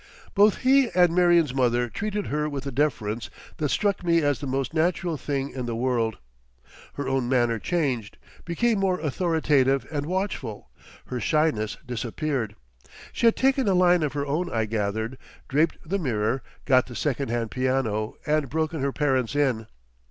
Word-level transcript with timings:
Both 0.33 0.57
he 0.61 0.89
and 0.95 1.13
Marion's 1.13 1.53
mother 1.53 1.87
treated 1.87 2.25
her 2.25 2.49
with 2.49 2.65
a 2.65 2.71
deference 2.71 3.29
that 3.57 3.69
struck 3.69 4.03
me 4.03 4.23
as 4.23 4.39
the 4.39 4.47
most 4.47 4.73
natural 4.73 5.15
thing 5.15 5.51
in 5.51 5.67
the 5.67 5.75
world. 5.75 6.17
Her 6.95 7.07
own 7.07 7.29
manner 7.29 7.59
changed, 7.59 8.17
became 8.43 8.79
more 8.79 8.99
authoritative 8.99 9.85
and 9.91 10.07
watchful, 10.07 10.71
her 11.05 11.19
shyness 11.19 11.77
disappeared. 11.85 12.55
She 13.13 13.27
had 13.27 13.35
taken 13.35 13.67
a 13.67 13.75
line 13.75 14.01
of 14.01 14.13
her 14.13 14.25
own 14.25 14.51
I 14.51 14.65
gathered, 14.65 15.19
draped 15.47 15.77
the 15.87 15.99
mirror, 15.99 16.41
got 16.65 16.87
the 16.87 16.95
second 16.95 17.29
hand 17.29 17.51
piano, 17.51 18.15
and 18.25 18.49
broken 18.49 18.81
her 18.81 18.91
parents 18.91 19.35
in. 19.35 19.67